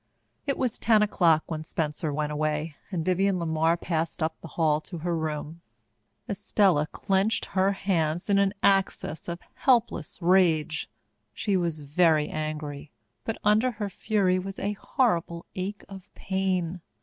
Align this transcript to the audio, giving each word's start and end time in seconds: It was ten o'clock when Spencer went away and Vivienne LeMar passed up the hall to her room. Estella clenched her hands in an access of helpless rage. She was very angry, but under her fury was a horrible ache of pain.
It 0.47 0.57
was 0.57 0.79
ten 0.79 1.03
o'clock 1.03 1.43
when 1.45 1.63
Spencer 1.63 2.11
went 2.11 2.31
away 2.31 2.75
and 2.89 3.05
Vivienne 3.05 3.37
LeMar 3.37 3.79
passed 3.79 4.23
up 4.23 4.35
the 4.41 4.47
hall 4.47 4.81
to 4.81 4.97
her 4.97 5.15
room. 5.15 5.61
Estella 6.27 6.87
clenched 6.87 7.45
her 7.53 7.73
hands 7.73 8.27
in 8.27 8.39
an 8.39 8.55
access 8.63 9.27
of 9.27 9.41
helpless 9.53 10.19
rage. 10.19 10.89
She 11.35 11.55
was 11.55 11.81
very 11.81 12.29
angry, 12.29 12.91
but 13.23 13.37
under 13.43 13.69
her 13.73 13.91
fury 13.91 14.39
was 14.39 14.57
a 14.57 14.73
horrible 14.73 15.45
ache 15.53 15.83
of 15.87 16.11
pain. 16.15 16.81